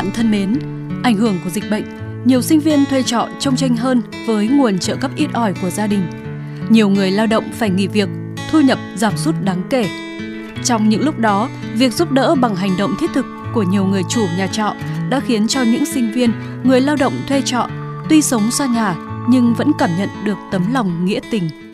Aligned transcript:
bạn 0.00 0.10
thân 0.14 0.30
mến, 0.30 0.58
ảnh 1.02 1.16
hưởng 1.16 1.38
của 1.44 1.50
dịch 1.50 1.64
bệnh, 1.70 1.84
nhiều 2.24 2.42
sinh 2.42 2.60
viên 2.60 2.84
thuê 2.90 3.02
trọ 3.02 3.28
trông 3.38 3.56
tranh 3.56 3.76
hơn 3.76 4.02
với 4.26 4.48
nguồn 4.48 4.78
trợ 4.78 4.96
cấp 4.96 5.10
ít 5.16 5.28
ỏi 5.32 5.54
của 5.62 5.70
gia 5.70 5.86
đình. 5.86 6.02
Nhiều 6.68 6.88
người 6.88 7.10
lao 7.10 7.26
động 7.26 7.44
phải 7.52 7.70
nghỉ 7.70 7.86
việc, 7.86 8.08
thu 8.50 8.60
nhập 8.60 8.78
giảm 8.96 9.16
sút 9.16 9.34
đáng 9.44 9.62
kể. 9.70 9.88
Trong 10.64 10.88
những 10.88 11.04
lúc 11.04 11.18
đó, 11.18 11.48
việc 11.74 11.92
giúp 11.92 12.12
đỡ 12.12 12.34
bằng 12.34 12.56
hành 12.56 12.70
động 12.78 12.94
thiết 13.00 13.10
thực 13.14 13.26
của 13.54 13.62
nhiều 13.62 13.84
người 13.84 14.02
chủ 14.08 14.26
nhà 14.38 14.46
trọ 14.46 14.74
đã 15.10 15.20
khiến 15.20 15.48
cho 15.48 15.62
những 15.62 15.86
sinh 15.86 16.12
viên, 16.12 16.32
người 16.64 16.80
lao 16.80 16.96
động 16.96 17.14
thuê 17.28 17.42
trọ 17.42 17.68
tuy 18.08 18.22
sống 18.22 18.50
xa 18.50 18.66
nhà 18.66 18.96
nhưng 19.28 19.54
vẫn 19.54 19.72
cảm 19.78 19.90
nhận 19.98 20.08
được 20.24 20.38
tấm 20.52 20.72
lòng 20.72 21.04
nghĩa 21.04 21.20
tình. 21.30 21.69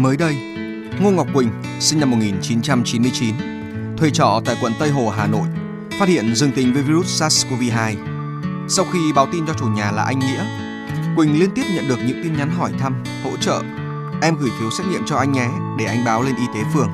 Mới 0.00 0.16
đây, 0.16 0.36
Ngô 1.00 1.10
Ngọc 1.10 1.26
Quỳnh, 1.34 1.50
sinh 1.80 2.00
năm 2.00 2.10
1999, 2.10 3.34
thuê 3.96 4.10
trọ 4.10 4.40
tại 4.44 4.56
quận 4.60 4.72
Tây 4.78 4.90
Hồ, 4.90 5.10
Hà 5.10 5.26
Nội, 5.26 5.48
phát 5.98 6.08
hiện 6.08 6.34
dương 6.34 6.52
tính 6.52 6.72
với 6.72 6.82
virus 6.82 7.22
SARS-CoV-2. 7.22 7.96
Sau 8.68 8.84
khi 8.92 9.12
báo 9.14 9.26
tin 9.32 9.46
cho 9.46 9.54
chủ 9.54 9.66
nhà 9.66 9.90
là 9.90 10.02
anh 10.02 10.18
Nghĩa, 10.18 10.44
Quỳnh 11.16 11.40
liên 11.40 11.50
tiếp 11.54 11.62
nhận 11.74 11.88
được 11.88 11.98
những 12.06 12.20
tin 12.24 12.36
nhắn 12.36 12.50
hỏi 12.50 12.72
thăm, 12.78 13.04
hỗ 13.24 13.36
trợ. 13.36 13.62
Em 14.22 14.36
gửi 14.36 14.50
phiếu 14.60 14.70
xét 14.70 14.86
nghiệm 14.86 15.02
cho 15.06 15.16
anh 15.16 15.32
nhé, 15.32 15.48
để 15.78 15.84
anh 15.84 16.04
báo 16.04 16.22
lên 16.22 16.34
y 16.36 16.46
tế 16.54 16.60
phường. 16.74 16.90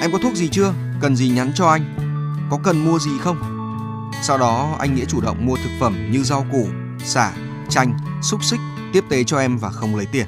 Em 0.00 0.12
có 0.12 0.18
thuốc 0.18 0.34
gì 0.34 0.48
chưa? 0.48 0.74
Cần 1.00 1.16
gì 1.16 1.28
nhắn 1.28 1.52
cho 1.54 1.66
anh? 1.66 1.96
Có 2.50 2.58
cần 2.64 2.84
mua 2.84 2.98
gì 2.98 3.10
không? 3.20 3.36
Sau 4.22 4.38
đó, 4.38 4.76
anh 4.78 4.94
Nghĩa 4.94 5.04
chủ 5.04 5.20
động 5.20 5.46
mua 5.46 5.56
thực 5.56 5.70
phẩm 5.80 6.10
như 6.10 6.22
rau 6.22 6.46
củ, 6.52 6.68
xả, 7.04 7.32
chanh, 7.68 7.94
xúc 8.22 8.44
xích, 8.44 8.60
tiếp 8.92 9.04
tế 9.08 9.24
cho 9.24 9.38
em 9.38 9.58
và 9.58 9.70
không 9.70 9.96
lấy 9.96 10.06
tiền 10.06 10.26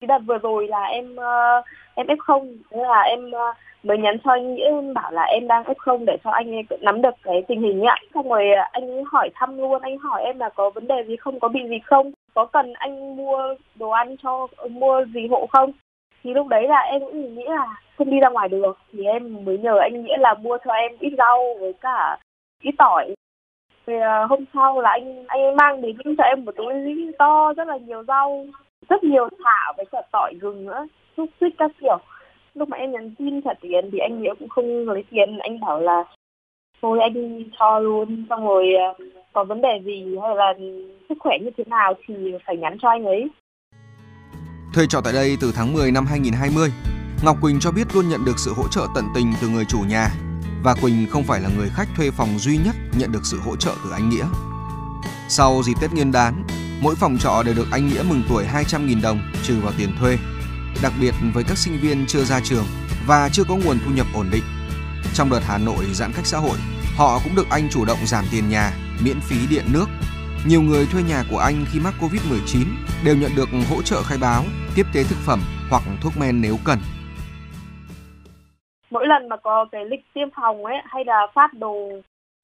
cái 0.00 0.06
đợt 0.06 0.18
vừa 0.26 0.38
rồi 0.38 0.68
là 0.68 0.82
em 0.84 1.12
uh, 1.12 1.64
em 1.94 2.06
F0 2.06 2.56
thế 2.70 2.82
là 2.82 3.00
em 3.00 3.26
uh, 3.26 3.56
mới 3.82 3.98
nhắn 3.98 4.16
cho 4.24 4.30
anh 4.30 4.54
Nghĩa 4.54 4.64
em 4.64 4.94
bảo 4.94 5.12
là 5.12 5.22
em 5.22 5.48
đang 5.48 5.62
F0 5.62 6.04
để 6.04 6.16
cho 6.24 6.30
anh 6.30 6.54
ấy 6.54 6.62
nắm 6.80 7.02
được 7.02 7.14
cái 7.22 7.42
tình 7.48 7.60
hình 7.62 7.82
ạ. 7.82 7.96
Xong 8.14 8.28
rồi 8.28 8.50
ờ, 8.50 8.62
anh 8.72 8.90
ấy 8.90 9.02
hỏi 9.06 9.30
thăm 9.34 9.58
luôn, 9.58 9.82
anh 9.82 9.98
hỏi 9.98 10.22
em 10.22 10.38
là 10.38 10.48
có 10.48 10.70
vấn 10.70 10.86
đề 10.86 11.04
gì 11.08 11.16
không, 11.16 11.40
có 11.40 11.48
bị 11.48 11.60
gì 11.68 11.78
không, 11.84 12.12
có 12.34 12.46
cần 12.46 12.72
anh 12.72 13.16
mua 13.16 13.54
đồ 13.74 13.90
ăn 13.90 14.16
cho 14.22 14.46
mua 14.70 15.04
gì 15.14 15.26
hộ 15.30 15.46
không. 15.46 15.72
Thì 16.24 16.34
lúc 16.34 16.46
đấy 16.46 16.68
là 16.68 16.80
em 16.80 17.00
cũng 17.00 17.34
nghĩ 17.34 17.44
là 17.48 17.66
không 17.98 18.10
đi 18.10 18.20
ra 18.20 18.28
ngoài 18.28 18.48
được 18.48 18.78
thì 18.92 19.04
em 19.04 19.44
mới 19.44 19.58
nhờ 19.58 19.78
anh 19.78 20.04
Nghĩa 20.04 20.16
là 20.18 20.34
mua 20.34 20.58
cho 20.64 20.72
em 20.72 20.92
ít 21.00 21.12
rau 21.18 21.38
với 21.60 21.72
cả 21.72 22.18
ít 22.62 22.74
tỏi. 22.78 23.14
Thì 23.86 23.94
hôm 24.28 24.44
sau 24.54 24.80
là 24.80 24.90
anh 24.90 25.24
anh 25.28 25.56
mang 25.56 25.80
đến 25.82 25.96
cho 26.18 26.24
em 26.24 26.44
một 26.44 26.52
túi 26.56 26.74
to 27.18 27.52
rất 27.56 27.68
là 27.68 27.76
nhiều 27.76 28.04
rau 28.04 28.46
rất 28.88 29.04
nhiều 29.04 29.28
thảo 29.44 29.74
với 29.76 29.86
cả 29.92 30.02
tỏi 30.12 30.34
gừng 30.40 30.66
nữa 30.66 30.86
xúc 31.16 31.28
xích 31.40 31.54
các 31.58 31.70
kiểu. 31.80 31.98
Lúc 32.54 32.68
mà 32.68 32.76
em 32.76 32.92
nhắn 32.92 33.14
tin 33.18 33.42
trả 33.42 33.50
tiền 33.60 33.90
thì 33.92 33.98
anh 33.98 34.22
nghĩa 34.22 34.34
cũng 34.38 34.48
không 34.48 34.88
lấy 34.88 35.04
tiền. 35.10 35.38
Anh 35.38 35.60
bảo 35.60 35.80
là 35.80 36.04
thôi 36.82 36.98
anh 37.00 37.44
cho 37.58 37.78
luôn 37.78 38.26
xong 38.30 38.46
rồi 38.46 38.66
ờ, 38.74 39.04
có 39.32 39.44
vấn 39.44 39.60
đề 39.60 39.80
gì 39.84 40.16
hay 40.22 40.36
là 40.36 40.54
sức 41.08 41.18
khỏe 41.20 41.38
như 41.42 41.50
thế 41.56 41.64
nào 41.66 41.94
thì 42.06 42.14
phải 42.46 42.56
nhắn 42.56 42.76
cho 42.82 42.88
anh 42.88 43.04
ấy. 43.04 43.30
Thuê 44.74 44.84
trọ 44.88 45.00
tại 45.04 45.12
đây 45.12 45.36
từ 45.40 45.52
tháng 45.56 45.72
10 45.72 45.92
năm 45.92 46.04
2020, 46.06 46.68
Ngọc 47.24 47.36
Quỳnh 47.42 47.60
cho 47.60 47.70
biết 47.70 47.86
luôn 47.94 48.08
nhận 48.08 48.24
được 48.26 48.38
sự 48.44 48.52
hỗ 48.56 48.68
trợ 48.70 48.86
tận 48.94 49.04
tình 49.14 49.32
từ 49.40 49.48
người 49.48 49.64
chủ 49.68 49.78
nhà 49.88 50.08
và 50.64 50.74
Quỳnh 50.82 51.06
không 51.10 51.22
phải 51.22 51.40
là 51.40 51.48
người 51.56 51.68
khách 51.76 51.88
thuê 51.96 52.10
phòng 52.10 52.28
duy 52.38 52.56
nhất 52.56 52.74
nhận 52.98 53.12
được 53.12 53.24
sự 53.24 53.38
hỗ 53.46 53.56
trợ 53.56 53.72
từ 53.84 53.90
anh 53.92 54.08
Nghĩa. 54.08 54.26
Sau 55.28 55.62
dịp 55.64 55.74
Tết 55.80 55.92
Nguyên 55.92 56.12
đán, 56.12 56.34
mỗi 56.82 56.94
phòng 56.94 57.16
trọ 57.18 57.42
đều 57.46 57.54
được 57.54 57.66
anh 57.72 57.86
Nghĩa 57.86 58.02
mừng 58.08 58.22
tuổi 58.28 58.44
200.000 58.44 59.02
đồng 59.02 59.18
trừ 59.42 59.60
vào 59.62 59.72
tiền 59.78 59.88
thuê, 60.00 60.16
đặc 60.82 60.92
biệt 61.00 61.14
với 61.34 61.44
các 61.48 61.58
sinh 61.58 61.78
viên 61.82 62.04
chưa 62.06 62.24
ra 62.24 62.40
trường 62.44 62.64
và 63.06 63.28
chưa 63.32 63.44
có 63.48 63.54
nguồn 63.56 63.76
thu 63.84 63.90
nhập 63.96 64.06
ổn 64.14 64.26
định. 64.32 64.44
Trong 65.14 65.30
đợt 65.30 65.40
Hà 65.42 65.58
Nội 65.58 65.84
giãn 65.92 66.10
cách 66.16 66.26
xã 66.26 66.38
hội, 66.38 66.58
họ 66.96 67.20
cũng 67.24 67.34
được 67.36 67.46
anh 67.50 67.68
chủ 67.70 67.84
động 67.84 67.98
giảm 68.04 68.24
tiền 68.32 68.48
nhà, 68.48 68.70
miễn 69.04 69.20
phí 69.20 69.36
điện 69.50 69.64
nước. 69.72 69.86
Nhiều 70.48 70.62
người 70.62 70.86
thuê 70.92 71.02
nhà 71.02 71.24
của 71.30 71.38
anh 71.38 71.64
khi 71.72 71.80
mắc 71.80 71.94
Covid-19 72.00 72.64
đều 73.04 73.16
nhận 73.16 73.30
được 73.36 73.48
hỗ 73.70 73.82
trợ 73.82 74.02
khai 74.02 74.18
báo, 74.20 74.42
tiếp 74.76 74.86
tế 74.94 75.04
thực 75.04 75.18
phẩm 75.26 75.40
hoặc 75.70 75.82
thuốc 76.02 76.12
men 76.20 76.40
nếu 76.40 76.56
cần. 76.64 76.78
mỗi 78.90 79.06
lần 79.06 79.28
mà 79.28 79.36
có 79.36 79.66
cái 79.72 79.84
lịch 79.84 80.00
tiêm 80.14 80.28
phòng 80.36 80.64
ấy 80.64 80.74
hay 80.84 81.04
là 81.06 81.26
phát 81.34 81.54
đồ 81.54 81.90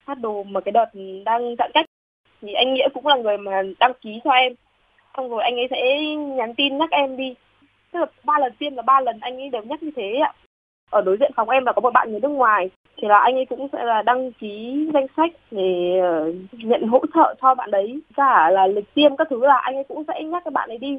phát 0.05 0.19
đồ 0.19 0.43
mà 0.43 0.59
cái 0.65 0.71
đợt 0.71 0.85
đang 1.25 1.55
giãn 1.59 1.71
cách 1.73 1.85
thì 2.43 2.53
anh 2.53 2.73
nghĩa 2.73 2.87
cũng 2.93 3.07
là 3.07 3.15
người 3.15 3.37
mà 3.37 3.61
đăng 3.79 3.93
ký 4.01 4.19
cho 4.23 4.31
em. 4.31 4.53
Xong 5.17 5.29
rồi 5.29 5.43
anh 5.43 5.55
ấy 5.55 5.67
sẽ 5.71 6.05
nhắn 6.15 6.55
tin 6.55 6.77
nhắc 6.77 6.91
em 6.91 7.17
đi. 7.17 7.33
Tức 7.91 7.99
là 7.99 8.05
ba 8.23 8.39
lần 8.39 8.53
tiêm 8.59 8.75
là 8.75 8.81
ba 8.81 9.01
lần 9.01 9.19
anh 9.19 9.37
ấy 9.37 9.49
đều 9.49 9.61
nhắc 9.63 9.83
như 9.83 9.91
thế 9.95 10.19
ạ. 10.23 10.33
Ở 10.89 11.01
đối 11.01 11.17
diện 11.19 11.31
phòng 11.35 11.49
em 11.49 11.65
là 11.65 11.71
có 11.71 11.81
một 11.81 11.93
bạn 11.93 12.11
người 12.11 12.19
nước 12.19 12.31
ngoài. 12.31 12.69
Thì 12.97 13.07
là 13.07 13.19
anh 13.19 13.35
ấy 13.35 13.45
cũng 13.45 13.67
sẽ 13.73 13.83
là 13.83 14.01
đăng 14.01 14.31
ký 14.31 14.85
danh 14.93 15.07
sách 15.17 15.31
để 15.51 15.99
ờ, 16.01 16.33
nhận 16.51 16.87
hỗ 16.87 16.99
trợ 17.13 17.35
cho 17.41 17.55
bạn 17.55 17.71
đấy. 17.71 18.01
Cả 18.15 18.49
là 18.49 18.67
lịch 18.67 18.93
tiêm 18.93 19.15
các 19.17 19.27
thứ 19.29 19.45
là 19.45 19.57
anh 19.57 19.75
ấy 19.75 19.83
cũng 19.87 20.03
sẽ 20.07 20.23
nhắc 20.23 20.41
các 20.45 20.53
bạn 20.53 20.69
ấy 20.69 20.77
đi. 20.77 20.97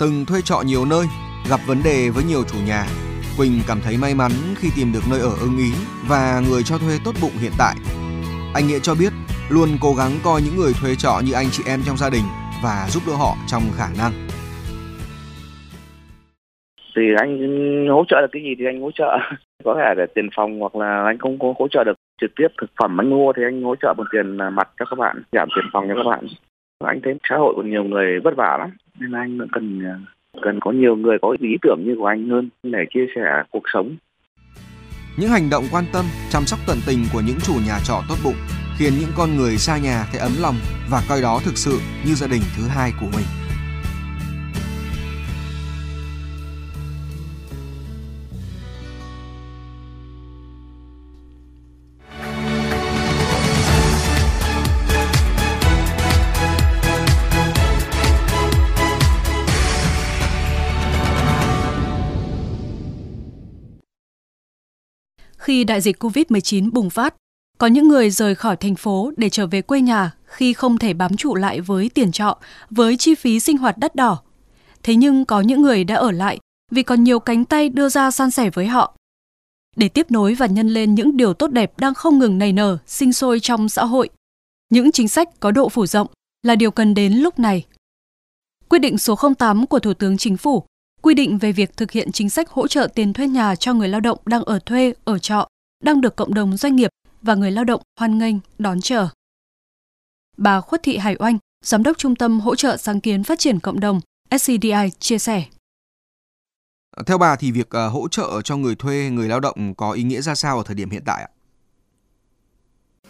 Từng 0.00 0.24
thuê 0.28 0.40
trọ 0.44 0.62
nhiều 0.66 0.84
nơi, 0.84 1.06
gặp 1.50 1.60
vấn 1.66 1.78
đề 1.84 2.08
với 2.14 2.24
nhiều 2.24 2.42
chủ 2.52 2.58
nhà, 2.66 2.84
Quỳnh 3.38 3.52
cảm 3.68 3.80
thấy 3.84 3.96
may 3.96 4.14
mắn 4.14 4.30
khi 4.56 4.68
tìm 4.76 4.92
được 4.92 5.02
nơi 5.10 5.20
ở 5.20 5.32
ưng 5.40 5.56
ý 5.58 5.72
và 6.08 6.42
người 6.48 6.62
cho 6.64 6.78
thuê 6.78 6.94
tốt 7.04 7.12
bụng 7.22 7.36
hiện 7.40 7.52
tại. 7.58 7.74
Anh 8.54 8.66
Nghĩa 8.66 8.78
cho 8.82 8.94
biết 8.94 9.12
luôn 9.50 9.68
cố 9.80 9.94
gắng 9.98 10.12
coi 10.24 10.40
những 10.42 10.56
người 10.56 10.72
thuê 10.80 10.94
trọ 10.94 11.20
như 11.24 11.32
anh 11.32 11.46
chị 11.50 11.62
em 11.66 11.80
trong 11.86 11.96
gia 11.96 12.10
đình 12.10 12.24
và 12.64 12.86
giúp 12.90 13.02
đỡ 13.06 13.12
họ 13.12 13.36
trong 13.46 13.62
khả 13.76 13.88
năng. 13.98 14.12
thì 16.98 17.14
anh 17.18 17.38
hỗ 17.90 18.04
trợ 18.08 18.20
được 18.20 18.28
cái 18.32 18.42
gì 18.42 18.54
thì 18.58 18.64
anh 18.64 18.80
hỗ 18.80 18.90
trợ. 18.90 19.18
Có 19.64 19.74
thể 19.78 19.94
là 19.96 20.06
tiền 20.14 20.28
phòng 20.36 20.60
hoặc 20.60 20.76
là 20.76 21.04
anh 21.06 21.18
không 21.18 21.38
có 21.38 21.54
hỗ 21.58 21.68
trợ 21.68 21.84
được 21.84 21.96
trực 22.20 22.30
tiếp 22.36 22.48
thực 22.60 22.70
phẩm 22.80 23.00
anh 23.00 23.10
mua 23.10 23.32
thì 23.36 23.42
anh 23.42 23.62
hỗ 23.62 23.74
trợ 23.76 23.94
bằng 23.98 24.06
tiền 24.12 24.36
mặt 24.36 24.68
cho 24.78 24.84
các 24.90 24.98
bạn 24.98 25.22
giảm 25.32 25.48
tiền 25.56 25.64
phòng 25.72 25.88
cho 25.88 25.94
các 25.94 26.10
bạn. 26.10 26.26
Anh 26.84 27.00
thấy 27.04 27.14
xã 27.28 27.36
hội 27.36 27.54
còn 27.56 27.70
nhiều 27.70 27.84
người 27.84 28.20
vất 28.24 28.36
vả 28.36 28.56
lắm 28.58 28.70
nên 29.00 29.12
anh 29.12 29.38
cần 29.52 29.82
cần 30.42 30.60
có 30.60 30.70
nhiều 30.70 30.96
người 30.96 31.18
có 31.22 31.36
ý 31.40 31.56
tưởng 31.62 31.78
như 31.84 31.94
của 31.98 32.06
anh 32.06 32.28
hơn 32.28 32.48
để 32.62 32.78
chia 32.94 33.06
sẻ 33.14 33.42
cuộc 33.50 33.62
sống. 33.72 33.96
Những 35.18 35.30
hành 35.30 35.50
động 35.50 35.64
quan 35.72 35.84
tâm, 35.92 36.04
chăm 36.30 36.42
sóc 36.46 36.58
tận 36.66 36.76
tình 36.86 36.98
của 37.12 37.20
những 37.26 37.38
chủ 37.46 37.52
nhà 37.66 37.78
trọ 37.84 37.96
tốt 38.08 38.16
bụng 38.24 38.36
khiến 38.78 38.98
những 38.98 39.12
con 39.16 39.36
người 39.36 39.58
xa 39.58 39.78
nhà 39.78 40.08
thấy 40.12 40.20
ấm 40.20 40.32
lòng 40.38 40.56
và 40.90 41.02
coi 41.08 41.22
đó 41.22 41.40
thực 41.44 41.58
sự 41.58 41.80
như 42.06 42.14
gia 42.14 42.26
đình 42.26 42.42
thứ 42.56 42.62
hai 42.66 42.92
của 43.00 43.06
mình. 43.16 43.26
Khi 65.36 65.64
đại 65.64 65.80
dịch 65.80 66.02
COVID-19 66.02 66.70
bùng 66.72 66.90
phát, 66.90 67.14
có 67.58 67.66
những 67.66 67.88
người 67.88 68.10
rời 68.10 68.34
khỏi 68.34 68.56
thành 68.56 68.74
phố 68.74 69.12
để 69.16 69.30
trở 69.30 69.46
về 69.46 69.62
quê 69.62 69.80
nhà 69.80 70.14
khi 70.24 70.52
không 70.52 70.78
thể 70.78 70.94
bám 70.94 71.16
trụ 71.16 71.34
lại 71.34 71.60
với 71.60 71.90
tiền 71.94 72.12
trọ, 72.12 72.38
với 72.70 72.96
chi 72.96 73.14
phí 73.14 73.40
sinh 73.40 73.56
hoạt 73.58 73.78
đắt 73.78 73.94
đỏ. 73.94 74.18
Thế 74.82 74.94
nhưng 74.94 75.24
có 75.24 75.40
những 75.40 75.62
người 75.62 75.84
đã 75.84 75.94
ở 75.94 76.10
lại 76.10 76.38
vì 76.70 76.82
còn 76.82 77.04
nhiều 77.04 77.18
cánh 77.18 77.44
tay 77.44 77.68
đưa 77.68 77.88
ra 77.88 78.10
san 78.10 78.30
sẻ 78.30 78.50
với 78.50 78.66
họ. 78.66 78.94
Để 79.76 79.88
tiếp 79.88 80.10
nối 80.10 80.34
và 80.34 80.46
nhân 80.46 80.68
lên 80.68 80.94
những 80.94 81.16
điều 81.16 81.34
tốt 81.34 81.46
đẹp 81.46 81.78
đang 81.78 81.94
không 81.94 82.18
ngừng 82.18 82.38
nảy 82.38 82.52
nở, 82.52 82.78
sinh 82.86 83.12
sôi 83.12 83.40
trong 83.40 83.68
xã 83.68 83.84
hội, 83.84 84.08
những 84.70 84.92
chính 84.92 85.08
sách 85.08 85.40
có 85.40 85.50
độ 85.50 85.68
phủ 85.68 85.86
rộng 85.86 86.06
là 86.42 86.56
điều 86.56 86.70
cần 86.70 86.94
đến 86.94 87.12
lúc 87.12 87.38
này. 87.38 87.64
Quyết 88.68 88.78
định 88.78 88.98
số 88.98 89.18
08 89.38 89.66
của 89.66 89.78
Thủ 89.78 89.94
tướng 89.94 90.18
Chính 90.18 90.36
phủ 90.36 90.64
quy 91.02 91.14
định 91.14 91.38
về 91.38 91.52
việc 91.52 91.76
thực 91.76 91.90
hiện 91.90 92.12
chính 92.12 92.30
sách 92.30 92.50
hỗ 92.50 92.68
trợ 92.68 92.88
tiền 92.94 93.12
thuê 93.12 93.28
nhà 93.28 93.54
cho 93.54 93.74
người 93.74 93.88
lao 93.88 94.00
động 94.00 94.18
đang 94.26 94.42
ở 94.42 94.58
thuê, 94.58 94.94
ở 95.04 95.18
trọ, 95.18 95.48
đang 95.84 96.00
được 96.00 96.16
cộng 96.16 96.34
đồng 96.34 96.56
doanh 96.56 96.76
nghiệp 96.76 96.90
và 97.22 97.34
người 97.34 97.50
lao 97.50 97.64
động 97.64 97.82
hoan 98.00 98.18
nghênh, 98.18 98.36
đón 98.58 98.80
chờ. 98.80 99.08
Bà 100.36 100.60
Khuất 100.60 100.82
Thị 100.82 100.96
Hải 100.96 101.16
Oanh, 101.18 101.38
Giám 101.64 101.82
đốc 101.82 101.98
Trung 101.98 102.16
tâm 102.16 102.40
Hỗ 102.40 102.54
trợ 102.54 102.76
Sáng 102.76 103.00
kiến 103.00 103.24
Phát 103.24 103.38
triển 103.38 103.60
Cộng 103.60 103.80
đồng 103.80 104.00
SCDI 104.30 104.90
chia 104.98 105.18
sẻ. 105.18 105.44
Theo 107.06 107.18
bà 107.18 107.36
thì 107.36 107.52
việc 107.52 107.68
uh, 107.68 107.92
hỗ 107.92 108.08
trợ 108.08 108.42
cho 108.44 108.56
người 108.56 108.74
thuê, 108.74 109.10
người 109.10 109.28
lao 109.28 109.40
động 109.40 109.74
có 109.74 109.92
ý 109.92 110.02
nghĩa 110.02 110.20
ra 110.20 110.34
sao 110.34 110.58
ở 110.58 110.64
thời 110.66 110.74
điểm 110.74 110.90
hiện 110.90 111.02
tại 111.06 111.22
ạ? 111.22 111.28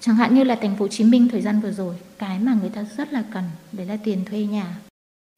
Chẳng 0.00 0.14
hạn 0.14 0.34
như 0.34 0.44
là 0.44 0.58
thành 0.62 0.76
phố 0.76 0.84
Hồ 0.84 0.88
Chí 0.88 1.04
Minh 1.04 1.28
thời 1.32 1.42
gian 1.42 1.60
vừa 1.60 1.72
rồi, 1.72 1.94
cái 2.18 2.38
mà 2.38 2.54
người 2.60 2.70
ta 2.70 2.84
rất 2.96 3.12
là 3.12 3.24
cần 3.32 3.44
đấy 3.72 3.86
là 3.86 3.98
tiền 4.04 4.24
thuê 4.24 4.40
nhà. 4.40 4.78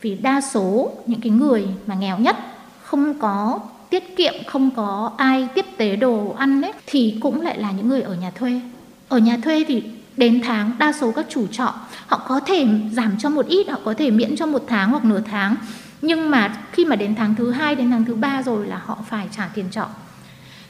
Vì 0.03 0.15
đa 0.15 0.41
số 0.41 0.93
những 1.07 1.21
cái 1.21 1.31
người 1.31 1.69
mà 1.87 1.95
nghèo 1.95 2.19
nhất 2.19 2.37
không 2.83 3.19
có 3.19 3.61
tiết 3.91 4.17
kiệm, 4.17 4.35
không 4.47 4.71
có 4.71 5.13
ai 5.17 5.49
tiếp 5.55 5.67
tế 5.77 5.97
đồ 5.97 6.35
ăn 6.39 6.63
ấy 6.63 6.73
thì 6.87 7.17
cũng 7.21 7.41
lại 7.41 7.59
là 7.59 7.71
những 7.71 7.89
người 7.89 8.03
ở 8.03 8.15
nhà 8.15 8.31
thuê. 8.31 8.61
Ở 9.09 9.19
nhà 9.19 9.37
thuê 9.45 9.65
thì 9.69 9.83
đến 10.17 10.41
tháng 10.45 10.73
đa 10.79 10.93
số 10.93 11.13
các 11.13 11.27
chủ 11.29 11.47
trọ 11.47 11.75
họ 12.07 12.23
có 12.29 12.41
thể 12.41 12.67
giảm 12.93 13.19
cho 13.19 13.29
một 13.29 13.47
ít, 13.47 13.69
họ 13.69 13.79
có 13.85 13.95
thể 13.95 14.11
miễn 14.11 14.37
cho 14.37 14.47
một 14.47 14.65
tháng 14.69 14.91
hoặc 14.91 15.05
nửa 15.05 15.21
tháng. 15.21 15.57
Nhưng 16.03 16.31
mà 16.31 16.57
khi 16.73 16.85
mà 16.85 16.97
đến 16.97 17.15
tháng 17.15 17.35
thứ 17.35 17.51
hai 17.51 17.75
đến 17.75 17.91
tháng 17.91 18.05
thứ 18.05 18.15
ba 18.15 18.43
rồi 18.43 18.67
là 18.67 18.83
họ 18.85 18.99
phải 19.09 19.27
trả 19.37 19.49
tiền 19.55 19.67
trọ. 19.71 19.87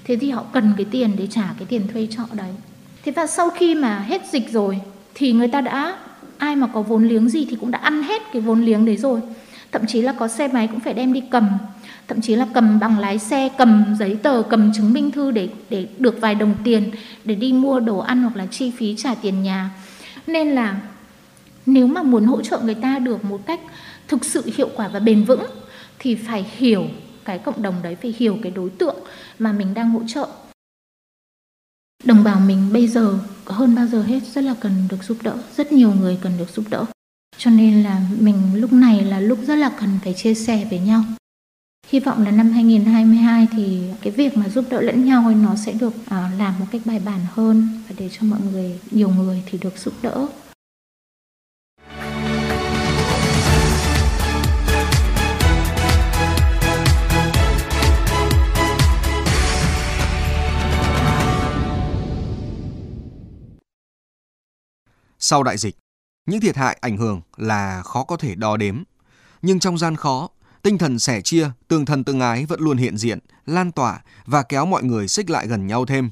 Thế 0.05 0.17
thì 0.17 0.31
họ 0.31 0.45
cần 0.53 0.73
cái 0.77 0.87
tiền 0.91 1.17
để 1.19 1.27
trả 1.27 1.45
cái 1.59 1.67
tiền 1.69 1.89
thuê 1.93 2.09
trọ 2.11 2.23
đấy. 2.33 2.51
Thế 3.05 3.13
và 3.13 3.27
sau 3.27 3.51
khi 3.51 3.75
mà 3.75 3.99
hết 3.99 4.23
dịch 4.33 4.53
rồi 4.53 4.81
thì 5.15 5.33
người 5.33 5.49
ta 5.49 5.61
đã 5.61 5.97
ai 6.39 6.57
mà 6.57 6.67
có 6.67 6.83
vốn 6.83 7.09
liếng 7.09 7.29
gì 7.29 7.47
thì 7.51 7.57
cũng 7.61 7.71
đã 7.71 7.79
ăn 7.79 8.03
hết 8.03 8.23
cái 8.33 8.43
vốn 8.43 8.63
liếng 8.63 8.85
đấy 8.85 8.97
rồi. 8.97 9.21
Thậm 9.73 9.83
chí 9.87 10.03
là 10.03 10.13
có 10.13 10.29
xe 10.29 10.49
máy 10.49 10.67
cũng 10.67 10.81
phải 10.81 10.95
đem 10.95 11.13
đi 11.13 11.23
cầm 11.31 11.49
thậm 12.11 12.21
chí 12.21 12.37
là 12.37 12.47
cầm 12.55 12.81
bằng 12.81 12.99
lái 12.99 13.19
xe, 13.19 13.49
cầm 13.59 13.97
giấy 13.99 14.17
tờ, 14.23 14.43
cầm 14.43 14.73
chứng 14.73 14.93
minh 14.93 15.11
thư 15.11 15.31
để 15.31 15.49
để 15.71 15.89
được 15.99 16.21
vài 16.21 16.35
đồng 16.35 16.55
tiền 16.65 16.91
để 17.25 17.35
đi 17.35 17.53
mua 17.53 17.81
đồ 17.81 17.99
ăn 17.99 18.23
hoặc 18.23 18.37
là 18.37 18.47
chi 18.47 18.73
phí 18.77 18.95
trả 18.99 19.15
tiền 19.15 19.43
nhà. 19.43 19.71
Nên 20.27 20.51
là 20.51 20.81
nếu 21.67 21.87
mà 21.87 22.03
muốn 22.03 22.25
hỗ 22.25 22.43
trợ 22.43 22.59
người 22.59 22.75
ta 22.75 22.99
được 22.99 23.25
một 23.25 23.47
cách 23.47 23.61
thực 24.09 24.25
sự 24.25 24.43
hiệu 24.57 24.69
quả 24.77 24.89
và 24.89 25.01
bền 25.01 25.25
vững 25.25 25.43
thì 25.99 26.15
phải 26.15 26.47
hiểu 26.57 26.85
cái 27.25 27.39
cộng 27.39 27.63
đồng 27.63 27.75
đấy, 27.83 27.97
phải 28.03 28.15
hiểu 28.19 28.39
cái 28.43 28.53
đối 28.53 28.71
tượng 28.71 28.97
mà 29.39 29.53
mình 29.53 29.75
đang 29.75 29.91
hỗ 29.91 30.03
trợ. 30.07 30.29
Đồng 32.05 32.25
bào 32.25 32.41
mình 32.41 32.73
bây 32.73 32.89
giờ 32.89 33.19
hơn 33.45 33.75
bao 33.75 33.87
giờ 33.87 34.03
hết, 34.03 34.21
rất 34.35 34.45
là 34.45 34.55
cần 34.61 34.73
được 34.91 35.03
giúp 35.03 35.17
đỡ, 35.23 35.35
rất 35.57 35.73
nhiều 35.73 35.93
người 36.01 36.19
cần 36.23 36.33
được 36.39 36.51
giúp 36.51 36.65
đỡ. 36.71 36.85
Cho 37.37 37.51
nên 37.51 37.83
là 37.83 38.03
mình 38.21 38.37
lúc 38.55 38.73
này 38.73 39.05
là 39.05 39.21
lúc 39.21 39.39
rất 39.47 39.57
là 39.57 39.73
cần 39.81 39.99
phải 40.05 40.15
chia 40.15 40.35
sẻ 40.35 40.67
với 40.71 40.79
nhau 40.79 41.05
hy 41.91 42.01
vọng 42.01 42.25
là 42.25 42.31
năm 42.31 42.51
2022 42.51 43.47
thì 43.53 43.81
cái 44.03 44.13
việc 44.13 44.37
mà 44.37 44.49
giúp 44.49 44.65
đỡ 44.71 44.81
lẫn 44.81 45.05
nhau 45.05 45.31
nó 45.31 45.57
sẽ 45.57 45.73
được 45.73 45.93
ờ, 46.09 46.29
làm 46.39 46.59
một 46.59 46.67
cách 46.73 46.83
bài 46.85 47.01
bản 47.05 47.21
hơn 47.33 47.69
và 47.89 47.95
để 47.99 48.09
cho 48.13 48.27
mọi 48.27 48.41
người 48.53 48.81
nhiều 48.91 49.09
người 49.09 49.43
thì 49.47 49.59
được 49.59 49.79
giúp 49.79 49.95
đỡ 50.03 50.27
Sau 65.23 65.43
đại 65.43 65.57
dịch, 65.59 65.77
những 66.27 66.41
thiệt 66.41 66.57
hại 66.57 66.79
ảnh 66.81 66.97
hưởng 66.97 67.21
là 67.37 67.83
khó 67.83 68.05
có 68.05 68.17
thể 68.17 68.35
đo 68.35 68.57
đếm. 68.57 68.83
Nhưng 69.43 69.61
trong 69.61 69.79
gian 69.79 69.97
khó, 69.97 70.29
tinh 70.63 70.79
thần 70.79 70.99
sẻ 70.99 71.21
chia, 71.21 71.51
tương 71.69 71.85
thân 71.85 72.05
tương 72.05 72.21
ái 72.21 72.47
vẫn 72.47 72.61
luôn 72.61 72.77
hiện 72.77 72.97
diện, 72.97 73.19
lan 73.47 73.73
tỏa 73.73 74.03
và 74.27 74.43
kéo 74.43 74.67
mọi 74.67 74.83
người 74.83 75.09
xích 75.09 75.31
lại 75.31 75.47
gần 75.47 75.67
nhau 75.67 75.87
thêm. 75.87 76.11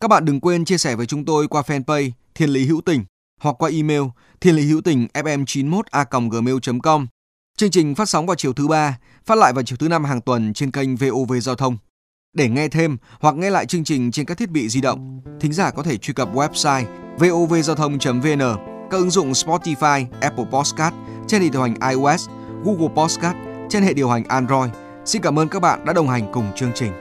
Các 0.00 0.08
bạn 0.08 0.24
đừng 0.24 0.40
quên 0.40 0.64
chia 0.64 0.78
sẻ 0.78 0.96
với 0.96 1.06
chúng 1.06 1.24
tôi 1.24 1.48
qua 1.48 1.62
fanpage 1.62 2.10
Thiên 2.34 2.50
Lý 2.50 2.66
Hữu 2.66 2.80
Tình 2.80 3.04
hoặc 3.40 3.56
qua 3.58 3.70
email 3.70 4.02
thiên 4.40 4.54
lý 4.54 4.66
hữu 4.66 4.80
tình 4.80 5.06
fm91a.gmail.com. 5.14 7.06
Chương 7.58 7.70
trình 7.70 7.94
phát 7.94 8.08
sóng 8.08 8.26
vào 8.26 8.36
chiều 8.36 8.52
thứ 8.52 8.68
ba, 8.68 8.98
phát 9.24 9.38
lại 9.38 9.52
vào 9.52 9.64
chiều 9.64 9.76
thứ 9.76 9.88
năm 9.88 10.04
hàng 10.04 10.20
tuần 10.20 10.54
trên 10.54 10.70
kênh 10.70 10.96
VOV 10.96 11.32
Giao 11.42 11.54
thông. 11.54 11.76
Để 12.36 12.48
nghe 12.48 12.68
thêm 12.68 12.96
hoặc 13.20 13.34
nghe 13.34 13.50
lại 13.50 13.66
chương 13.66 13.84
trình 13.84 14.10
trên 14.10 14.26
các 14.26 14.38
thiết 14.38 14.50
bị 14.50 14.68
di 14.68 14.80
động, 14.80 15.20
thính 15.40 15.52
giả 15.52 15.70
có 15.70 15.82
thể 15.82 15.96
truy 15.96 16.14
cập 16.14 16.34
website 16.34 16.84
vovgiao 17.18 17.76
thông.vn, 17.76 18.38
các 18.90 18.96
ứng 18.98 19.10
dụng 19.10 19.32
Spotify, 19.32 20.06
Apple 20.20 20.44
Podcast 20.52 20.94
trên 21.28 21.42
hệ 21.42 21.48
điều 21.48 21.62
hành 21.62 21.74
iOS, 21.90 22.28
Google 22.64 22.88
Podcast 22.96 23.36
trên 23.74 23.82
hệ 23.82 23.92
điều 23.94 24.08
hành 24.08 24.24
Android. 24.28 24.70
Xin 25.04 25.22
cảm 25.22 25.38
ơn 25.38 25.48
các 25.48 25.62
bạn 25.62 25.84
đã 25.84 25.92
đồng 25.92 26.08
hành 26.08 26.22
cùng 26.32 26.44
chương 26.56 26.70
trình. 26.74 26.92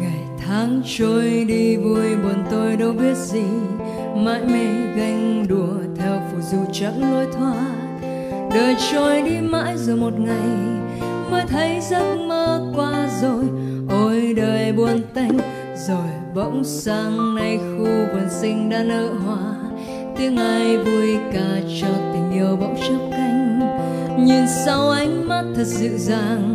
Ngày 0.00 0.24
tháng 0.46 0.82
trôi 0.98 1.44
đi, 1.48 1.76
vui 1.76 2.16
buồn 2.16 2.44
tôi 2.50 2.76
đâu 2.76 2.92
biết 2.92 3.16
gì. 3.16 3.44
Mãi 4.16 4.40
mê 4.44 4.64
ganh 4.96 5.46
đùa 5.48 5.74
theo 5.96 6.22
phù 6.32 6.40
du 6.40 6.58
chẳng 6.72 7.12
lối 7.12 7.26
thoát 7.38 7.76
đời 8.54 8.76
trôi 8.92 9.22
đi 9.22 9.40
mãi 9.40 9.76
rồi 9.76 9.96
một 9.96 10.12
ngày, 10.18 10.48
mới 11.30 11.44
thấy 11.48 11.80
giấc 11.80 12.16
mơ 12.28 12.72
qua 12.76 13.08
rồi. 13.22 13.44
Ôi 13.88 14.34
đời 14.36 14.72
buồn 14.72 15.02
tênh 15.14 15.38
rồi 15.88 16.10
bỗng 16.34 16.64
sang 16.64 17.34
nay 17.34 17.58
khu 17.58 17.84
vườn 17.84 18.28
sinh 18.40 18.70
đã 18.70 18.82
nở 18.82 19.12
hoa. 19.26 19.54
Tiếng 20.16 20.36
ai 20.36 20.78
vui 20.78 21.18
ca 21.32 21.60
cho 21.80 21.88
tình 22.12 22.32
yêu 22.32 22.56
bỗng 22.60 22.76
chốc 22.88 23.00
cánh 23.10 23.29
nhìn 24.24 24.44
sau 24.64 24.90
ánh 24.90 25.28
mắt 25.28 25.44
thật 25.56 25.64
dịu 25.64 25.98
dàng 25.98 26.54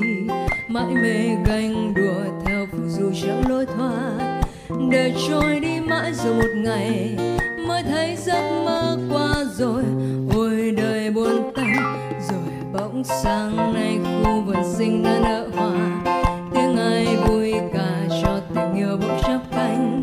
gì 0.00 0.26
mãi 0.68 0.94
mê 1.02 1.28
ganh 1.46 1.94
đùa 1.94 2.24
theo 2.46 2.66
phù 2.72 2.78
du 2.88 3.10
chẳng 3.22 3.42
lối 3.48 3.66
thoát. 3.66 4.40
Để 4.90 5.12
trôi 5.28 5.60
đi 5.60 5.80
mãi 5.80 6.12
rồi 6.14 6.34
một 6.34 6.50
ngày, 6.54 7.16
mới 7.68 7.82
thấy 7.82 8.16
giấc 8.16 8.62
mơ 8.64 8.98
qua 9.10 9.34
rồi. 9.58 9.82
Ôi 10.34 10.74
đời 10.76 11.10
buồn 11.10 11.52
tanh, 11.56 11.76
rồi 12.30 12.52
bỗng 12.72 13.04
sáng 13.04 13.74
nay 13.74 13.98
khu 14.24 14.42
vườn 14.46 14.74
sinh 14.76 15.02
đã 15.02 15.18
nở 15.24 15.48
hoa. 15.56 16.02
Tiếng 16.54 16.76
ai 16.76 17.16
vui 17.26 17.54
cả 17.74 18.16
cho 18.22 18.40
tình 18.54 18.74
yêu 18.74 18.96
bỗng 19.00 19.20
chắp 19.22 19.40
cánh. 19.50 20.00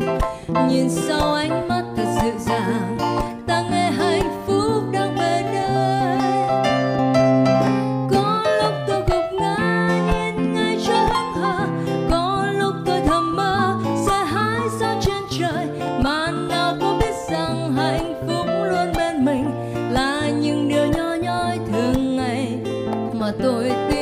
Nhìn 0.68 0.90
sau 0.90 1.29
tôi 23.38 23.72
tin. 23.90 23.99